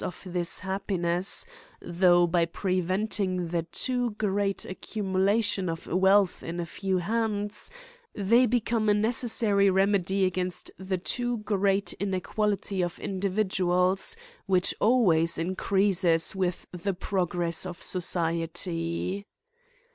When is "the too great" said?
3.49-4.65, 10.79-11.93